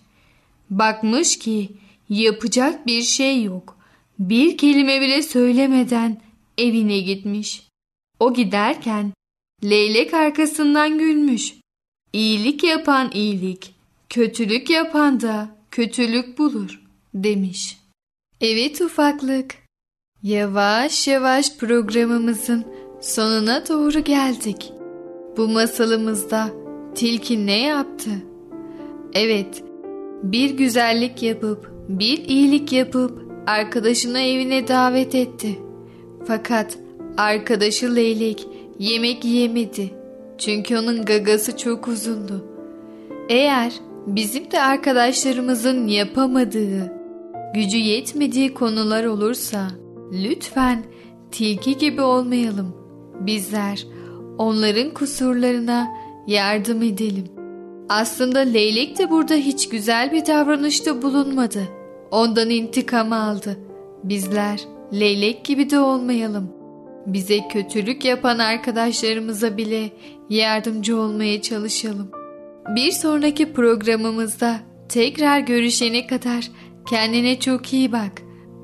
Bakmış 0.69 1.39
ki 1.39 1.69
yapacak 2.09 2.87
bir 2.87 3.01
şey 3.01 3.43
yok. 3.43 3.77
Bir 4.19 4.57
kelime 4.57 5.01
bile 5.01 5.21
söylemeden 5.21 6.21
evine 6.57 6.99
gitmiş. 6.99 7.63
O 8.19 8.33
giderken 8.33 9.13
leylek 9.63 10.13
arkasından 10.13 10.97
gülmüş. 10.97 11.53
İyilik 12.13 12.63
yapan 12.63 13.11
iyilik, 13.13 13.73
kötülük 14.09 14.69
yapan 14.69 15.21
da 15.21 15.55
kötülük 15.73 16.37
bulur 16.37 16.81
demiş. 17.13 17.77
Evet 18.41 18.81
ufaklık. 18.81 19.55
Yavaş 20.23 21.07
yavaş 21.07 21.57
programımızın 21.57 22.65
sonuna 23.01 23.67
doğru 23.67 23.99
geldik. 23.99 24.73
Bu 25.37 25.47
masalımızda 25.47 26.49
tilki 26.95 27.45
ne 27.45 27.61
yaptı? 27.61 28.09
Evet, 29.13 29.63
bir 30.23 30.49
güzellik 30.49 31.23
yapıp, 31.23 31.71
bir 31.89 32.17
iyilik 32.17 32.71
yapıp 32.71 33.21
arkadaşını 33.47 34.19
evine 34.19 34.67
davet 34.67 35.15
etti. 35.15 35.59
Fakat 36.27 36.77
arkadaşı 37.17 37.95
leylek 37.95 38.47
yemek 38.79 39.25
yemedi. 39.25 39.93
Çünkü 40.37 40.77
onun 40.77 41.05
gagası 41.05 41.57
çok 41.57 41.87
uzundu. 41.87 42.45
Eğer 43.29 43.73
bizim 44.07 44.51
de 44.51 44.61
arkadaşlarımızın 44.61 45.87
yapamadığı, 45.87 46.93
gücü 47.55 47.77
yetmediği 47.77 48.53
konular 48.53 49.05
olursa 49.05 49.67
lütfen 50.11 50.83
tilki 51.31 51.77
gibi 51.77 52.01
olmayalım. 52.01 52.75
Bizler 53.19 53.87
onların 54.37 54.93
kusurlarına 54.93 55.87
yardım 56.27 56.81
edelim. 56.81 57.25
Aslında 57.89 58.39
leylek 58.39 58.99
de 58.99 59.09
burada 59.09 59.33
hiç 59.33 59.69
güzel 59.69 60.11
bir 60.11 60.25
davranışta 60.25 61.01
bulunmadı. 61.01 61.61
Ondan 62.11 62.49
intikam 62.49 63.11
aldı. 63.11 63.57
Bizler 64.03 64.59
leylek 64.93 65.45
gibi 65.45 65.69
de 65.69 65.79
olmayalım. 65.79 66.49
Bize 67.05 67.47
kötülük 67.47 68.05
yapan 68.05 68.39
arkadaşlarımıza 68.39 69.57
bile 69.57 69.89
yardımcı 70.29 70.97
olmaya 70.97 71.41
çalışalım. 71.41 72.22
Bir 72.69 72.91
sonraki 72.91 73.53
programımızda 73.53 74.59
tekrar 74.89 75.39
görüşene 75.39 76.07
kadar 76.07 76.47
kendine 76.89 77.39
çok 77.39 77.73
iyi 77.73 77.91
bak 77.91 78.11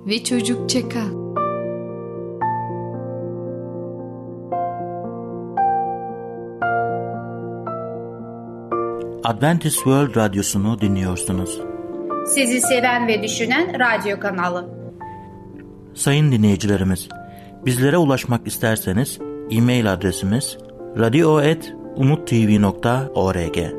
ve 0.08 0.24
çocukça 0.24 0.90
kal. 0.90 1.20
Adventist 9.24 9.76
World 9.76 10.16
Radyosu'nu 10.16 10.82
dinliyorsunuz. 10.82 11.62
Sizi 12.28 12.62
seven 12.62 13.08
ve 13.08 13.24
düşünen 13.24 13.80
radyo 13.80 14.20
kanalı. 14.20 14.70
Sayın 15.94 16.32
dinleyicilerimiz, 16.32 17.10
bizlere 17.66 17.98
ulaşmak 17.98 18.48
isterseniz 18.48 19.20
e-mail 19.52 19.94
adresimiz 19.94 20.58
radio.umutv.org 20.98 23.79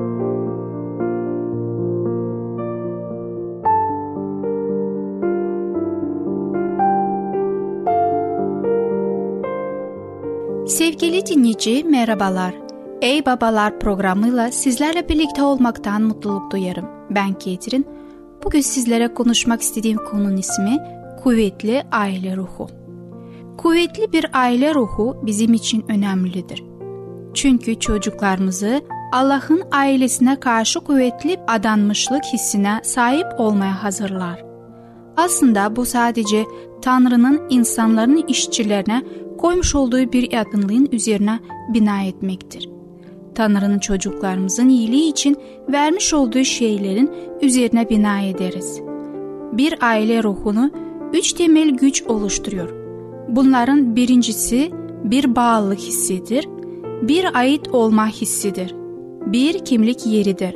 Sevgili 11.01 11.25
dinleyici 11.25 11.83
merhabalar. 11.83 12.55
Ey 13.01 13.25
Babalar 13.25 13.79
programıyla 13.79 14.51
sizlerle 14.51 15.09
birlikte 15.09 15.43
olmaktan 15.43 16.01
mutluluk 16.01 16.51
duyarım. 16.51 16.85
Ben 17.09 17.33
Ketrin. 17.33 17.85
Bugün 18.43 18.61
sizlere 18.61 19.13
konuşmak 19.13 19.61
istediğim 19.61 19.97
konunun 19.97 20.37
ismi 20.37 20.77
kuvvetli 21.23 21.83
aile 21.91 22.37
ruhu. 22.37 22.67
Kuvvetli 23.57 24.11
bir 24.13 24.25
aile 24.33 24.73
ruhu 24.73 25.17
bizim 25.23 25.53
için 25.53 25.85
önemlidir. 25.89 26.63
Çünkü 27.33 27.79
çocuklarımızı 27.79 28.81
Allah'ın 29.13 29.63
ailesine 29.71 30.39
karşı 30.39 30.79
kuvvetli 30.79 31.39
adanmışlık 31.47 32.23
hissine 32.33 32.79
sahip 32.83 33.27
olmaya 33.37 33.83
hazırlar. 33.83 34.43
Aslında 35.17 35.75
bu 35.75 35.85
sadece 35.85 36.45
Tanrı'nın 36.81 37.41
insanların 37.49 38.23
işçilerine 38.27 39.03
koymuş 39.41 39.75
olduğu 39.75 40.11
bir 40.11 40.31
yakınlığın 40.31 40.89
üzerine 40.91 41.39
bina 41.73 42.03
etmektir. 42.03 42.69
Tanrı'nın 43.35 43.79
çocuklarımızın 43.79 44.69
iyiliği 44.69 45.09
için 45.09 45.37
vermiş 45.71 46.13
olduğu 46.13 46.43
şeylerin 46.43 47.11
üzerine 47.41 47.89
bina 47.89 48.21
ederiz. 48.21 48.81
Bir 49.53 49.75
aile 49.81 50.23
ruhunu 50.23 50.71
üç 51.13 51.33
temel 51.33 51.69
güç 51.69 52.03
oluşturuyor. 52.03 52.69
Bunların 53.29 53.95
birincisi 53.95 54.71
bir 55.03 55.35
bağlılık 55.35 55.79
hissidir, 55.79 56.47
bir 57.01 57.37
ait 57.39 57.67
olma 57.67 58.07
hissidir, 58.07 58.75
bir 59.25 59.65
kimlik 59.65 60.05
yeridir. 60.05 60.55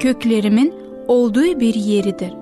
Köklerimin 0.00 0.74
olduğu 1.08 1.60
bir 1.60 1.74
yeridir. 1.74 2.34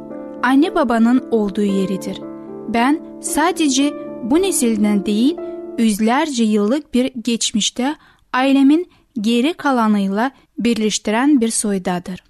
Anne 0.43 0.75
babanın 0.75 1.25
olduğu 1.31 1.63
yeridir. 1.63 2.21
Ben 2.69 3.01
sadece 3.21 3.95
bu 4.25 4.43
nesilden 4.43 5.07
değil, 5.07 5.37
yüzlerce 5.79 6.45
yıllık 6.45 6.95
bir 6.95 7.13
geçmişte 7.23 7.97
ailemin 8.33 8.91
geri 9.21 9.55
kalanıyla 9.55 10.31
birleştiren 10.59 11.41
bir 11.41 11.51
soydadır. 11.51 12.25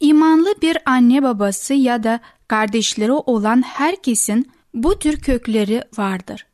İmanlı 0.00 0.54
bir 0.62 0.78
anne 0.86 1.22
babası 1.22 1.74
ya 1.74 2.04
da 2.04 2.20
kardeşleri 2.48 3.12
olan 3.12 3.62
herkesin 3.62 4.50
bu 4.74 4.98
tür 4.98 5.20
kökleri 5.20 5.82
vardır. 5.98 6.46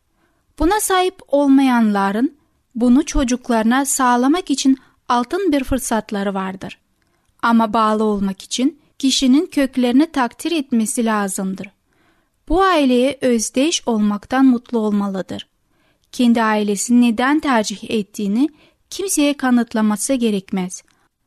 Buna 0.59 0.81
sahip 0.81 1.20
olmayanların 1.29 2.37
bunu 2.75 3.07
çocuklarına 3.07 3.85
sağlamak 3.85 4.51
için 4.51 4.79
altın 5.09 5.53
bir 5.53 5.64
fırsatları 5.64 6.35
vardır. 6.35 6.79
Ama 7.42 7.72
bağlı 7.72 8.05
olmak 8.05 8.42
için 8.42 8.81
kişinin 8.98 9.46
köklerini 9.46 10.12
takdir 10.12 10.53
etmesi 10.53 11.05
lazımdır. 11.05 11.68
Bu 12.48 12.62
aileye 12.62 13.18
özdeş 13.20 13.88
olmaktan 13.88 14.46
mutlu 14.46 14.79
olmalıdır. 14.79 15.52
Kendi 16.12 16.42
ailesini 16.42 17.12
neden 17.12 17.40
tercih 17.40 17.90
ettiğini 17.90 18.48
kimseye 18.90 19.37
kanıtlaması 19.37 20.14
gerekmez. 20.14 20.83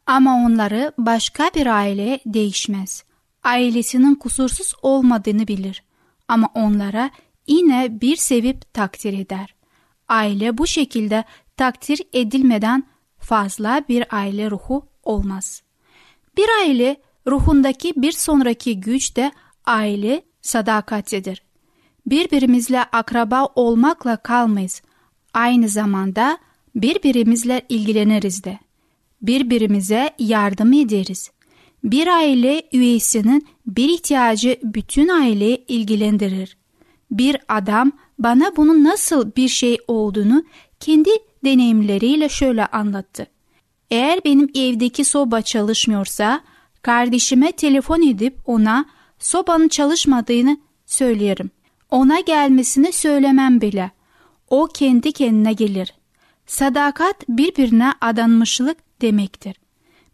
Ama 0.05 0.45
onları 0.45 0.91
başka 0.97 1.49
bir 1.55 1.67
aile 1.67 2.19
değişmez. 2.25 3.03
Ailesinin 3.43 4.15
kusursuz 4.15 4.73
olmadığını 4.81 5.47
bilir. 5.47 5.83
Ama 6.27 6.49
onlara 6.53 7.09
yine 7.47 8.01
bir 8.01 8.15
sevip 8.15 8.73
takdir 8.73 9.19
eder. 9.19 9.55
Aile 10.07 10.57
bu 10.57 10.67
şekilde 10.67 11.23
takdir 11.57 12.01
edilmeden 12.13 12.83
fazla 13.19 13.81
bir 13.89 14.15
aile 14.15 14.51
ruhu 14.51 14.87
olmaz. 15.03 15.63
Bir 16.37 16.45
aile 16.61 17.01
ruhundaki 17.27 17.93
bir 17.95 18.11
sonraki 18.11 18.79
güç 18.79 19.15
de 19.15 19.31
aile 19.65 20.23
sadakatidir. 20.41 21.44
Birbirimizle 22.05 22.83
akraba 22.83 23.45
olmakla 23.55 24.17
kalmayız. 24.17 24.81
Aynı 25.33 25.69
zamanda 25.69 26.37
birbirimizle 26.75 27.61
ilgileniriz 27.69 28.43
de. 28.43 28.59
Birbirimize 29.21 30.09
yardım 30.19 30.73
ederiz. 30.73 31.31
Bir 31.83 32.07
aile 32.07 32.69
üyesinin 32.73 33.47
bir 33.67 33.89
ihtiyacı 33.89 34.59
bütün 34.63 35.07
aileyi 35.07 35.65
ilgilendirir. 35.67 36.57
Bir 37.11 37.37
adam 37.47 37.91
bana 38.19 38.55
bunun 38.55 38.83
nasıl 38.83 39.31
bir 39.35 39.47
şey 39.47 39.77
olduğunu 39.87 40.43
kendi 40.79 41.09
deneyimleriyle 41.43 42.29
şöyle 42.29 42.65
anlattı. 42.65 43.27
Eğer 43.91 44.19
benim 44.25 44.49
evdeki 44.55 45.05
soba 45.05 45.41
çalışmıyorsa 45.41 46.41
kardeşime 46.81 47.51
telefon 47.51 48.09
edip 48.09 48.37
ona 48.45 48.85
sobanın 49.19 49.67
çalışmadığını 49.67 50.57
söylerim. 50.85 51.54
Ona 51.95 52.19
gelmesini 52.19 52.91
söylemem 52.91 53.61
bile. 53.61 53.91
O 54.49 54.67
kendi 54.73 55.11
kendine 55.11 55.53
gelir. 55.53 55.93
Sadakat 56.45 57.29
birbirine 57.29 57.93
adanmışlık 58.01 58.77
demektir. 59.01 59.55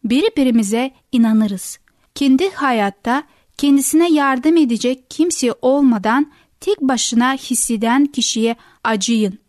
Birbirimize 0.04 0.92
inanırız. 1.12 1.80
Kendi 2.16 2.50
hayatta 2.52 3.24
kendisine 3.58 4.12
yardım 4.12 4.58
edecek 4.58 5.12
kimse 5.12 5.54
olmadan 5.62 6.32
tek 6.60 6.82
başına 6.82 7.34
hisseden 7.34 8.06
kişiye 8.06 8.56
acıyın. 8.84 9.40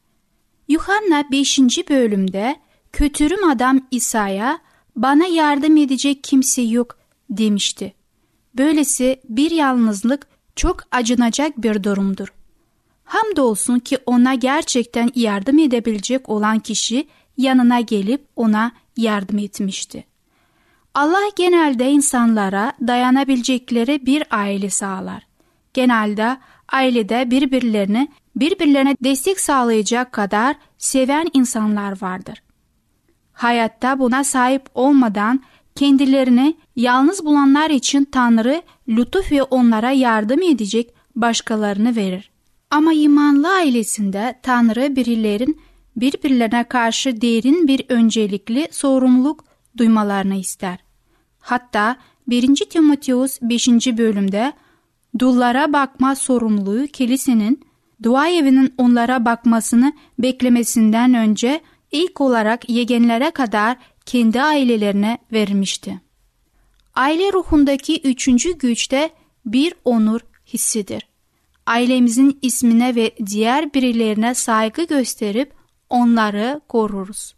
Yuhanna 0.69 1.25
5. 1.33 1.59
bölümde 1.91 2.57
kötürüm 2.93 3.51
adam 3.51 3.81
İsa'ya 3.91 4.59
bana 4.97 5.27
yardım 5.27 5.77
edecek 5.77 6.25
kimse 6.25 6.63
yok 6.63 6.99
demişti. 7.31 7.95
Böylesi 8.55 9.21
bir 9.29 9.51
yalnızlık 9.51 10.32
çok 10.57 10.81
acınacak 10.91 11.63
bir 11.63 11.83
durumdur. 11.85 12.33
Hamdolsun 13.05 13.79
ki 13.79 13.99
ona 14.07 14.35
gerçekten 14.35 15.11
yardım 15.15 15.59
edebilecek 15.59 16.29
olan 16.29 16.59
kişi 16.59 17.09
yanına 17.37 17.81
gelip 17.81 18.27
ona 18.37 18.73
yardım 18.97 19.39
etmişti. 19.39 20.05
Allah 20.95 21.31
genelde 21.37 21.91
insanlara 21.91 22.73
dayanabilecekleri 22.87 24.07
bir 24.07 24.25
aile 24.31 24.71
sağlar. 24.71 25.27
Genelde 25.75 26.37
ailede 26.73 27.31
birbirlerini 27.31 28.09
birbirlerine 28.37 28.97
destek 29.05 29.41
sağlayacak 29.41 30.13
kadar 30.13 30.57
seven 30.79 31.27
insanlar 31.33 32.03
vardır. 32.03 32.43
Hayatta 33.33 33.99
buna 33.99 34.25
sahip 34.25 34.67
olmadan 34.75 35.43
kendilerini 35.75 36.57
yalnız 36.77 37.25
bulanlar 37.25 37.71
için 37.71 38.05
Tanrı 38.05 38.63
lütuf 38.89 39.33
ve 39.33 39.43
onlara 39.43 39.91
yardım 39.91 40.43
edecek 40.43 40.95
başkalarını 41.17 41.97
verir. 41.97 42.31
Ama 42.71 42.93
imanlı 42.93 43.55
ailesinde 43.55 44.39
Tanrı 44.43 44.97
birilerin 44.97 45.61
birbirlerine 45.97 46.65
karşı 46.65 47.21
derin 47.21 47.69
bir 47.69 47.85
öncelikli 47.89 48.69
sorumluluk 48.71 49.45
duymalarını 49.77 50.35
ister. 50.35 50.79
Hatta 51.41 51.97
1. 52.29 52.57
Timoteus 52.57 53.39
5. 53.43 53.69
bölümde 53.69 54.53
dullara 55.19 55.73
bakma 55.73 56.15
sorumluluğu 56.15 56.87
kilisenin 56.87 57.61
dua 58.03 58.29
evinin 58.29 58.75
onlara 58.79 59.25
bakmasını 59.25 59.93
beklemesinden 60.19 61.15
önce 61.15 61.61
ilk 61.93 62.21
olarak 62.21 62.71
yegenlere 62.71 63.31
kadar 63.31 63.77
kendi 64.07 64.43
ailelerine 64.43 65.19
vermişti. 65.33 66.01
Aile 66.95 67.33
ruhundaki 67.33 68.01
üçüncü 68.01 68.59
güçte 68.59 69.11
bir 69.47 69.75
onur 69.85 70.21
hissidir. 70.47 71.09
Ailemizin 71.67 72.39
ismine 72.43 72.95
ve 72.95 73.11
diğer 73.27 73.75
birilerine 73.75 74.35
saygı 74.35 74.85
gösterip 74.85 75.53
onları 75.91 76.61
koruruz. 76.69 77.35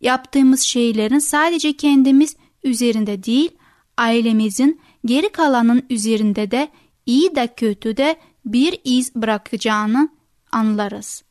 Yaptığımız 0.00 0.60
şeylerin 0.60 1.18
sadece 1.18 1.76
kendimiz 1.76 2.36
üzerinde 2.64 3.24
değil, 3.24 3.50
ailemizin 3.96 4.80
geri 5.04 5.32
kalanın 5.32 5.82
üzerinde 5.90 6.50
de 6.50 6.68
iyi 7.06 7.36
de 7.36 7.54
kötü 7.56 7.96
de 7.96 8.16
bir 8.44 8.80
iz 8.84 9.14
bırakacağını 9.14 10.08
anlarız. 10.52 11.22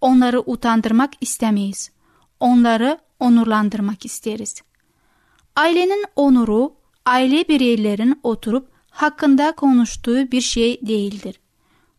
Onları 0.00 0.40
utandırmak 0.40 1.12
istemeyiz. 1.20 1.90
Onları 2.44 2.98
onurlandırmak 3.20 4.04
isteriz. 4.04 4.62
Ailenin 5.56 6.04
onuru, 6.16 6.74
aile 7.06 7.48
bireylerin 7.48 8.20
oturup 8.22 8.68
hakkında 8.90 9.52
konuştuğu 9.52 10.30
bir 10.32 10.40
şey 10.40 10.86
değildir. 10.86 11.40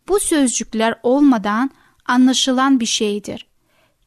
Bu 0.08 0.20
sözcükler 0.20 1.00
olmadan 1.04 1.72
anlaşılan 2.06 2.80
bir 2.80 2.86
şeydir. 2.86 3.48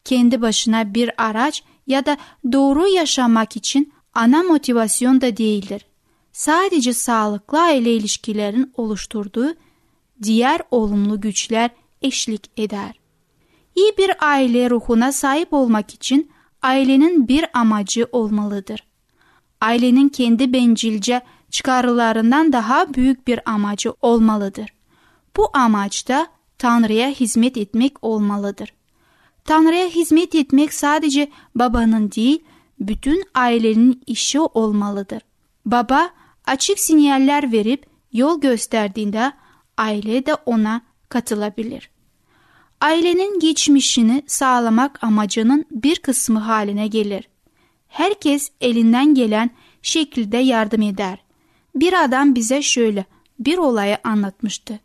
Kendi 0.04 0.42
başına 0.42 0.94
bir 0.94 1.22
araç 1.22 1.62
ya 1.86 2.06
da 2.06 2.16
doğru 2.52 2.88
yaşamak 2.88 3.56
için 3.56 3.92
ana 4.14 4.42
motivasyon 4.42 5.20
da 5.20 5.36
değildir. 5.36 5.86
Sadece 6.32 6.92
sağlıklı 6.92 7.62
aile 7.62 7.94
ilişkilerin 7.94 8.72
oluşturduğu 8.76 9.54
diğer 10.22 10.60
olumlu 10.70 11.20
güçler 11.20 11.70
eşlik 12.02 12.50
eder. 12.56 12.97
İyi 13.78 13.92
bir 13.98 14.10
aile 14.20 14.70
ruhuna 14.70 15.12
sahip 15.12 15.52
olmak 15.52 15.94
için 15.94 16.30
ailenin 16.62 17.28
bir 17.28 17.44
amacı 17.54 18.06
olmalıdır. 18.12 18.86
Ailenin 19.60 20.08
kendi 20.08 20.52
bencilce 20.52 21.20
çıkarlarından 21.50 22.52
daha 22.52 22.94
büyük 22.94 23.26
bir 23.26 23.50
amacı 23.50 23.92
olmalıdır. 24.02 24.70
Bu 25.36 25.50
amaç 25.52 26.08
da 26.08 26.26
Tanrı'ya 26.58 27.08
hizmet 27.08 27.56
etmek 27.56 28.04
olmalıdır. 28.04 28.74
Tanrı'ya 29.44 29.86
hizmet 29.86 30.34
etmek 30.34 30.74
sadece 30.74 31.30
babanın 31.54 32.10
değil, 32.10 32.44
bütün 32.80 33.24
ailenin 33.34 34.02
işi 34.06 34.40
olmalıdır. 34.40 35.22
Baba 35.66 36.10
açık 36.46 36.78
sinyaller 36.78 37.52
verip 37.52 37.86
yol 38.12 38.40
gösterdiğinde 38.40 39.32
aile 39.76 40.26
de 40.26 40.34
ona 40.34 40.82
katılabilir. 41.08 41.90
Ailenin 42.80 43.40
geçmişini 43.40 44.22
sağlamak 44.26 45.04
amacının 45.04 45.64
bir 45.70 45.98
kısmı 45.98 46.38
haline 46.38 46.86
gelir. 46.86 47.28
Herkes 47.88 48.50
elinden 48.60 49.14
gelen 49.14 49.50
şekilde 49.82 50.36
yardım 50.36 50.82
eder. 50.82 51.18
Bir 51.74 52.04
adam 52.04 52.34
bize 52.34 52.62
şöyle 52.62 53.04
bir 53.38 53.58
olayı 53.58 53.98
anlatmıştı. 54.04 54.80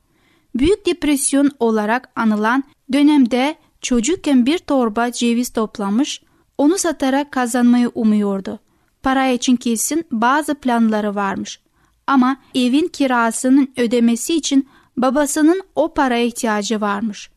Büyük 0.56 0.86
depresyon 0.86 1.51
olarak 1.60 2.10
anılan 2.15 2.63
dönemde 2.93 3.56
çocukken 3.82 4.45
bir 4.45 4.58
torba 4.58 5.12
ceviz 5.12 5.49
toplamış, 5.49 6.21
onu 6.58 6.77
satarak 6.77 7.32
kazanmayı 7.32 7.91
umuyordu. 7.95 8.60
Para 9.03 9.27
için 9.27 9.56
kesin 9.56 10.06
bazı 10.12 10.56
planları 10.56 11.15
varmış. 11.15 11.60
Ama 12.08 12.38
evin 12.56 12.88
kirasının 12.88 13.73
ödemesi 13.77 14.36
için 14.36 14.67
babasının 14.97 15.62
o 15.75 15.93
paraya 15.93 16.25
ihtiyacı 16.25 16.82
varmış. 16.82 17.33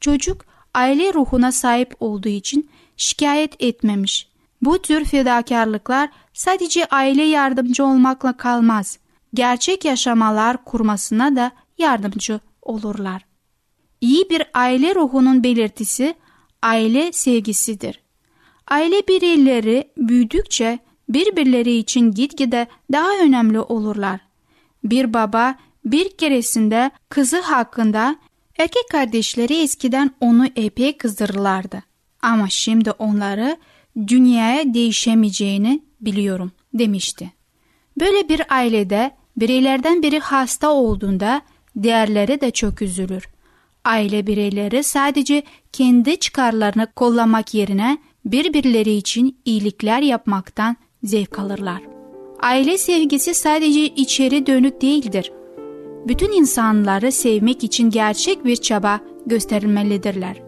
Çocuk 0.00 0.44
aile 0.74 1.14
ruhuna 1.14 1.52
sahip 1.52 1.94
olduğu 2.00 2.28
için 2.28 2.70
şikayet 2.96 3.62
etmemiş. 3.62 4.28
Bu 4.62 4.82
tür 4.82 5.04
fedakarlıklar 5.04 6.08
sadece 6.32 6.84
aile 6.84 7.22
yardımcı 7.22 7.84
olmakla 7.84 8.36
kalmaz. 8.36 8.98
Gerçek 9.34 9.84
yaşamalar 9.84 10.64
kurmasına 10.64 11.36
da 11.36 11.52
yardımcı 11.78 12.40
olurlar. 12.62 13.24
İyi 14.00 14.30
bir 14.30 14.42
aile 14.54 14.94
ruhunun 14.94 15.44
belirtisi 15.44 16.14
aile 16.62 17.12
sevgisidir. 17.12 18.00
Aile 18.68 19.08
bireyleri 19.08 19.90
büyüdükçe 19.96 20.78
birbirleri 21.08 21.76
için 21.76 22.12
gitgide 22.12 22.66
daha 22.92 23.10
önemli 23.22 23.60
olurlar. 23.60 24.20
Bir 24.84 25.14
baba 25.14 25.54
bir 25.84 26.16
keresinde 26.16 26.90
kızı 27.08 27.40
hakkında 27.40 28.16
erkek 28.60 28.88
kardeşleri 28.90 29.62
eskiden 29.62 30.10
onu 30.20 30.46
epey 30.56 30.96
kızdırırlardı. 30.96 31.82
Ama 32.22 32.48
şimdi 32.48 32.90
onları 32.90 33.56
dünyaya 34.06 34.74
değişemeyeceğini 34.74 35.82
biliyorum 36.00 36.52
demişti. 36.74 37.32
Böyle 38.00 38.28
bir 38.28 38.42
ailede 38.54 39.10
bireylerden 39.36 40.02
biri 40.02 40.18
hasta 40.18 40.70
olduğunda 40.70 41.42
diğerleri 41.82 42.40
de 42.40 42.50
çok 42.50 42.82
üzülür. 42.82 43.28
Aile 43.84 44.26
bireyleri 44.26 44.82
sadece 44.82 45.42
kendi 45.72 46.16
çıkarlarını 46.16 46.86
kollamak 46.96 47.54
yerine 47.54 47.98
birbirleri 48.24 48.92
için 48.92 49.38
iyilikler 49.44 50.02
yapmaktan 50.02 50.76
zevk 51.02 51.38
alırlar. 51.38 51.82
Aile 52.40 52.78
sevgisi 52.78 53.34
sadece 53.34 53.84
içeri 53.84 54.46
dönük 54.46 54.82
değildir. 54.82 55.32
Bütün 56.08 56.32
insanları 56.32 57.12
sevmek 57.12 57.64
için 57.64 57.90
gerçek 57.90 58.44
bir 58.44 58.56
çaba 58.56 59.00
gösterilmelidirler. 59.26 60.42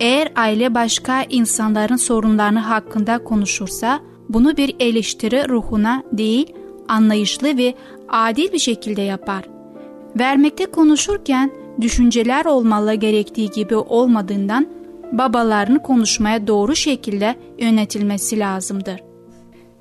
Eğer 0.00 0.32
aile 0.36 0.74
başka 0.74 1.22
insanların 1.22 1.96
sorunlarını 1.96 2.58
hakkında 2.58 3.24
konuşursa, 3.24 4.00
bunu 4.28 4.56
bir 4.56 4.76
eleştiri 4.80 5.48
ruhuna 5.48 6.02
değil, 6.12 6.52
anlayışlı 6.88 7.56
ve 7.56 7.74
adil 8.08 8.52
bir 8.52 8.58
şekilde 8.58 9.02
yapar. 9.02 9.44
Vermekte 10.18 10.66
konuşurken 10.66 11.50
düşünceler 11.80 12.44
olmalı 12.44 12.94
gerektiği 12.94 13.50
gibi 13.50 13.76
olmadığından 13.76 14.66
babalarını 15.12 15.82
konuşmaya 15.82 16.46
doğru 16.46 16.76
şekilde 16.76 17.36
yönetilmesi 17.58 18.38
lazımdır. 18.38 19.00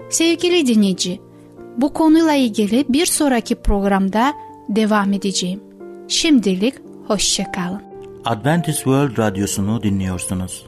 Sevgili 0.09 0.67
dinleyici, 0.67 1.19
bu 1.77 1.93
konuyla 1.93 2.33
ilgili 2.33 2.85
bir 2.89 3.05
sonraki 3.05 3.55
programda 3.55 4.33
devam 4.69 5.13
edeceğim. 5.13 5.63
Şimdilik 6.07 6.75
Hoşçakalın. 7.07 7.81
Adventist 8.25 8.77
World 8.77 9.17
Radyosu'nu 9.17 9.83
dinliyorsunuz. 9.83 10.65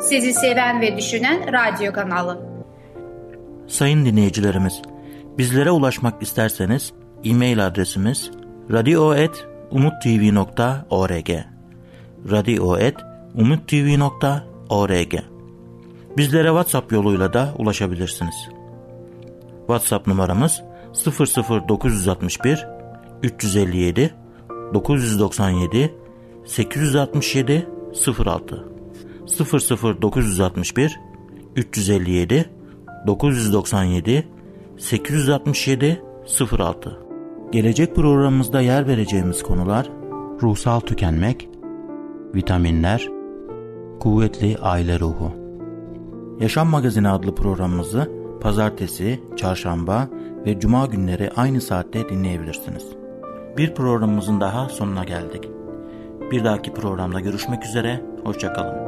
Sizi 0.00 0.32
seven 0.32 0.80
ve 0.80 0.96
düşünen 0.96 1.52
radyo 1.52 1.92
kanalı. 1.92 2.40
Sayın 3.66 4.04
dinleyicilerimiz, 4.04 4.82
bizlere 5.38 5.70
ulaşmak 5.70 6.22
isterseniz 6.22 6.92
e-mail 7.24 7.66
adresimiz 7.66 8.30
radio.umutv.org 8.72 11.30
radio.umutv.org 12.30 15.14
Bizlere 16.16 16.48
WhatsApp 16.48 16.92
yoluyla 16.92 17.32
da 17.32 17.54
ulaşabilirsiniz. 17.58 18.34
WhatsApp 19.58 20.06
numaramız 20.06 20.62
00961 21.06 22.77
357 23.22 24.14
997 24.74 25.94
867 26.44 27.68
06 28.26 28.68
00961 30.02 31.00
357 31.56 32.50
997 33.06 34.28
867 34.78 36.02
06 36.58 36.98
Gelecek 37.52 37.96
programımızda 37.96 38.60
yer 38.60 38.86
vereceğimiz 38.86 39.42
konular 39.42 39.90
ruhsal 40.42 40.80
tükenmek, 40.80 41.48
vitaminler, 42.34 43.08
kuvvetli 44.00 44.58
aile 44.58 45.00
ruhu. 45.00 45.32
Yaşam 46.40 46.68
Magazini 46.68 47.08
adlı 47.08 47.34
programımızı 47.34 48.10
pazartesi, 48.40 49.20
çarşamba 49.36 50.08
ve 50.46 50.60
cuma 50.60 50.86
günleri 50.86 51.30
aynı 51.36 51.60
saatte 51.60 52.08
dinleyebilirsiniz. 52.08 52.97
Bir 53.58 53.74
programımızın 53.74 54.40
daha 54.40 54.68
sonuna 54.68 55.04
geldik. 55.04 55.48
Bir 56.30 56.44
dahaki 56.44 56.74
programda 56.74 57.20
görüşmek 57.20 57.64
üzere, 57.64 58.00
hoşçakalın. 58.24 58.87